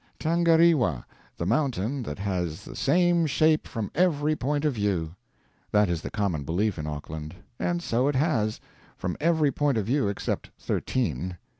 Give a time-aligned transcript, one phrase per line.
[0.19, 1.05] Tangariwa,
[1.37, 5.15] the mountain that "has the same shape from every point of view."
[5.71, 7.35] That is the common belief in Auckland.
[7.59, 8.59] And so it has
[8.97, 11.37] from every point of view except thirteen.